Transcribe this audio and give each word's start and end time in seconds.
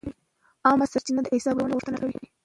عامه 0.65 0.85
سرچینې 0.91 1.21
د 1.23 1.27
حساب 1.35 1.55
ورکونې 1.55 1.73
غوښتنه 1.75 1.97
کوي. 2.01 2.25